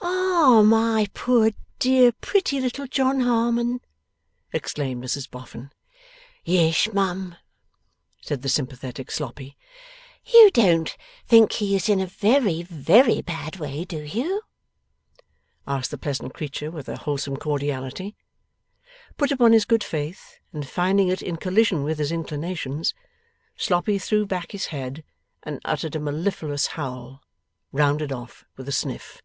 'Ah, 0.00 0.62
my 0.62 1.06
poor 1.14 1.50
dear 1.78 2.10
pretty 2.12 2.60
little 2.60 2.86
John 2.88 3.20
Harmon!' 3.20 3.80
exclaimed 4.52 5.04
Mrs 5.04 5.30
Boffin. 5.30 5.70
'Yes 6.44 6.88
mum,' 6.92 7.36
said 8.20 8.42
the 8.42 8.48
sympathetic 8.48 9.10
Sloppy. 9.10 9.56
'You 10.24 10.50
don't 10.50 10.96
think 11.26 11.52
he 11.52 11.76
is 11.76 11.88
in 11.88 12.00
a 12.00 12.06
very, 12.06 12.62
very 12.62 13.20
bad 13.22 13.56
way, 13.56 13.84
do 13.84 13.98
you?' 14.00 14.40
asked 15.66 15.90
the 15.92 15.98
pleasant 15.98 16.34
creature 16.34 16.70
with 16.72 16.86
her 16.88 16.96
wholesome 16.96 17.36
cordiality. 17.36 18.16
Put 19.16 19.30
upon 19.30 19.52
his 19.52 19.64
good 19.66 19.84
faith, 19.84 20.38
and 20.52 20.66
finding 20.66 21.08
it 21.08 21.22
in 21.22 21.36
collision 21.36 21.82
with 21.84 21.98
his 21.98 22.10
inclinations, 22.10 22.94
Sloppy 23.56 23.98
threw 23.98 24.26
back 24.26 24.50
his 24.52 24.66
head 24.66 25.04
and 25.44 25.60
uttered 25.64 25.94
a 25.94 26.00
mellifluous 26.00 26.68
howl, 26.68 27.22
rounded 27.72 28.10
off 28.10 28.44
with 28.56 28.66
a 28.68 28.72
sniff. 28.72 29.22